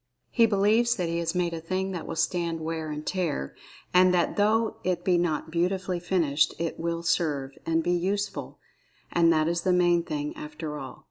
He 0.31 0.47
believes 0.47 0.95
that 0.95 1.09
he 1.09 1.19
has 1.19 1.35
made 1.35 1.53
a 1.53 1.61
thing 1.61 1.91
that 1.91 2.07
will 2.07 2.15
stand 2.15 2.59
wear 2.59 2.89
and 2.89 3.05
tear, 3.05 3.55
and 3.93 4.11
that 4.15 4.35
though 4.35 4.77
it 4.83 5.03
be 5.05 5.15
not[Pg 5.15 5.43
8] 5.49 5.51
beautifully 5.51 5.99
finished, 5.99 6.55
it 6.57 6.79
"will 6.79 7.03
serve," 7.03 7.51
and 7.67 7.83
"be 7.83 7.91
useful." 7.93 8.57
And 9.11 9.31
that 9.31 9.47
is 9.47 9.61
the 9.61 9.71
main 9.73 10.01
thing, 10.01 10.35
after 10.35 10.79
all. 10.79 10.99